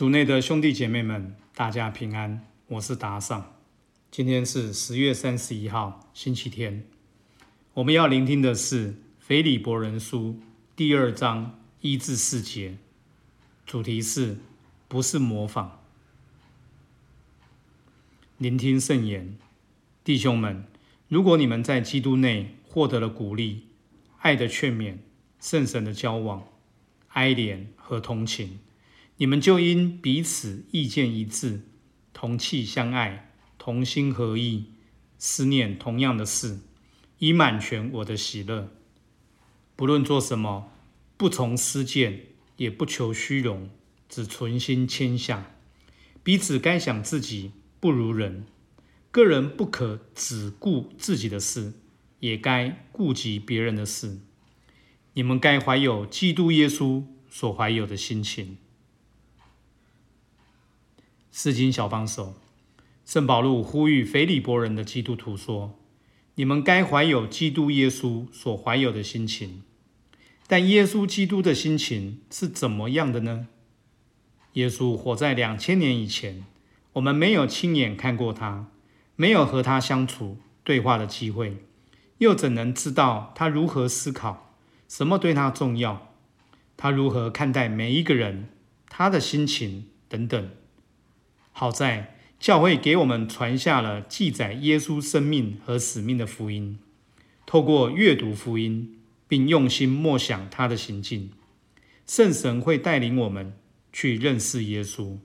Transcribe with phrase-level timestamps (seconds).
[0.00, 3.52] 主内的兄弟姐妹们，大家平安，我是达尚。
[4.10, 6.86] 今天是十月三十一号，星期天。
[7.74, 10.38] 我们要聆听的是《腓利伯人书》
[10.74, 12.78] 第二章一至四节，
[13.66, 14.38] 主题是
[14.88, 15.82] 不是模仿。
[18.38, 19.36] 聆听圣言，
[20.02, 20.64] 弟兄们，
[21.08, 23.66] 如果你们在基督内获得了鼓励、
[24.20, 24.96] 爱的劝勉、
[25.38, 26.48] 圣神的交往、
[27.08, 28.60] 哀怜和同情，
[29.20, 31.60] 你们就因彼此意见一致、
[32.14, 34.72] 同气相爱、同心合意、
[35.18, 36.60] 思念同样的事。
[37.18, 38.72] 以满全我的喜乐，
[39.76, 40.72] 不论做什么，
[41.18, 43.68] 不从私见，也不求虚荣，
[44.08, 45.54] 只存心谦下。
[46.22, 48.46] 彼此该想自己不如人，
[49.10, 51.74] 个人不可只顾自己的事，
[52.20, 54.20] 也该顾及别人的事。
[55.12, 58.56] 你们该怀有基督耶稣所怀有的心情。
[61.42, 62.34] 诗经小帮手，
[63.06, 65.74] 圣保禄呼吁腓利伯人的基督徒说。
[66.34, 69.62] 你们该怀有基督耶稣所怀有的心情，
[70.46, 73.46] 但耶稣基督的心情是怎么样的呢？
[74.52, 76.44] 耶稣活在两千年以前，
[76.92, 78.66] 我们没有亲眼看过他，
[79.16, 81.56] 没有和他相处对话的机会，
[82.18, 84.54] 又怎能知道他如何思考，
[84.86, 86.12] 什么对他重要，
[86.76, 88.50] 他如何看待每一个人，
[88.90, 90.50] 他的心情等等？
[91.60, 92.14] 好在。
[92.38, 96.78] 教会给我们传下了记载耶稣生命和使命的福音。
[97.44, 101.32] 透过阅读福音，并用心默想他的行径，
[102.06, 103.52] 圣神会带领我们
[103.92, 105.18] 去认识耶稣，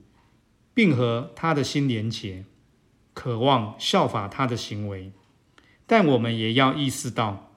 [0.74, 2.44] 并和他的心连结，
[3.14, 5.12] 渴望效法他的行为。
[5.86, 7.50] 但我们也要意识到，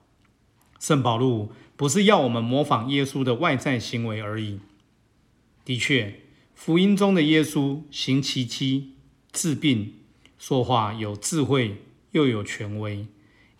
[0.80, 4.62] 圣保禄不是要我们模仿耶稣的外在行为而已。
[5.66, 6.22] 的确，
[6.62, 8.96] 福音中的耶稣行奇迹。
[9.32, 9.94] 治病、
[10.38, 13.08] 说话有智慧，又有权威，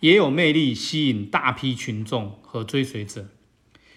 [0.00, 3.28] 也有魅力，吸引大批群众和追随者。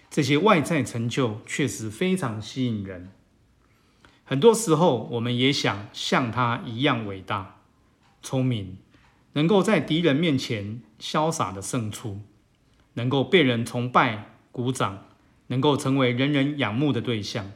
[0.10, 3.12] 这些外在成就确实非常吸引人。
[4.24, 7.60] 很多时候，我们也想像他一样伟大、
[8.22, 8.78] 聪明，
[9.34, 12.22] 能够在敌人面前潇洒的胜出，
[12.94, 15.08] 能够被人崇拜、鼓掌，
[15.48, 17.52] 能够成为人人仰慕的对象。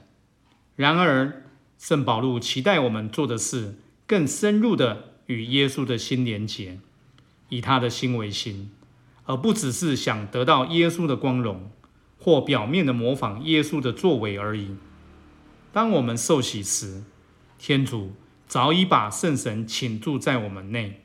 [0.77, 1.43] 然而，
[1.77, 3.75] 圣保禄期待我们做的是。
[4.09, 6.79] 更深入的与耶稣的心连结，
[7.49, 8.71] 以他的心为心，
[9.25, 11.69] 而不只是想得到耶稣的光荣，
[12.17, 14.77] 或表面的模仿耶稣的作为而已。
[15.73, 17.03] 当我们受洗时，
[17.59, 18.13] 天主
[18.47, 21.01] 早已把圣神请住在我们内，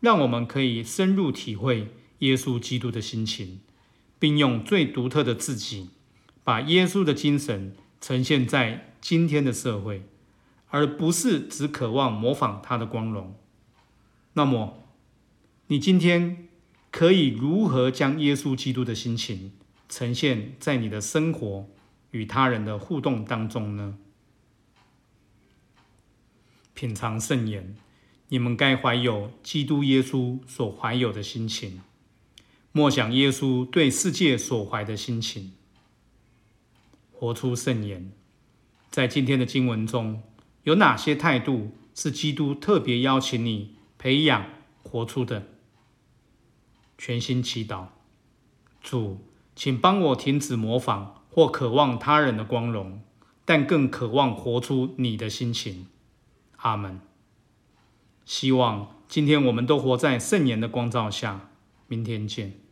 [0.00, 1.88] 让我们可以深入体会
[2.18, 3.60] 耶稣基督的心情，
[4.18, 5.88] 并用最独特的自己，
[6.44, 10.02] 把耶稣的精神呈现在今天的社会。
[10.68, 13.34] 而不是只渴望模仿他的光荣。
[14.32, 14.82] 那么，
[15.68, 16.48] 你今天
[16.90, 19.52] 可以如何将耶稣基督的心情
[19.88, 21.68] 呈现在你的生活
[22.10, 23.96] 与他人的互动当中呢？
[26.74, 27.76] 品尝圣言，
[28.28, 31.80] 你们该怀有基督耶稣所怀有的心情，
[32.72, 35.52] 默想耶稣对世界所怀的心情，
[37.12, 38.12] 活出圣言。
[38.96, 40.22] 在今天的经文中。
[40.62, 44.46] 有哪些态度是基督特别邀请你培养、
[44.82, 45.42] 活出的？
[46.96, 47.88] 全心祈祷，
[48.80, 49.18] 主，
[49.54, 53.02] 请帮我停止模仿或渴望他人的光荣，
[53.44, 55.88] 但更渴望活出你的心情。
[56.56, 56.98] 阿门。
[58.24, 61.50] 希望今天我们都活在圣言的光照下。
[61.86, 62.65] 明天见。